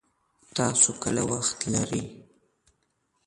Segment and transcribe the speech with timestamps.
[0.55, 2.03] تاسو کله وخت لري